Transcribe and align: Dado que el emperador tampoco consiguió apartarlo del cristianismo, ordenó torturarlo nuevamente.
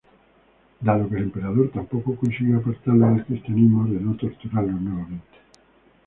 Dado 0.79 1.07
que 1.07 1.15
el 1.17 1.23
emperador 1.25 1.69
tampoco 1.71 2.15
consiguió 2.15 2.57
apartarlo 2.57 3.05
del 3.11 3.23
cristianismo, 3.23 3.83
ordenó 3.83 4.15
torturarlo 4.17 4.71
nuevamente. 4.71 5.37